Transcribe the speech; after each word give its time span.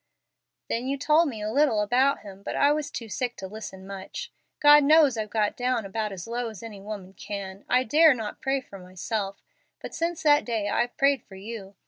Then 0.67 0.87
you 0.87 0.97
told 0.97 1.27
me 1.29 1.43
a 1.43 1.51
little 1.51 1.79
about 1.79 2.21
Him, 2.21 2.41
but 2.41 2.55
I 2.55 2.71
was 2.71 2.89
too 2.89 3.07
sick 3.07 3.37
to 3.37 3.47
listen 3.47 3.85
much. 3.85 4.31
God 4.59 4.83
knows 4.83 5.15
I've 5.15 5.29
got 5.29 5.55
down 5.55 5.85
about 5.85 6.11
as 6.11 6.25
low 6.25 6.49
as 6.49 6.63
any 6.63 6.81
woman 6.81 7.13
can. 7.13 7.65
I 7.69 7.83
dare 7.83 8.15
not 8.15 8.41
pray 8.41 8.61
for 8.61 8.79
myself, 8.79 9.43
but 9.79 9.93
since 9.93 10.23
that 10.23 10.43
day 10.43 10.69
I've 10.69 10.97
prayed 10.97 11.21
for 11.21 11.35
you. 11.35 11.75